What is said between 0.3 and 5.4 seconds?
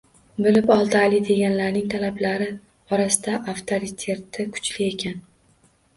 Bilib oldi, Ali deganlarining talabalar orasida avtoriteti kuchli ekan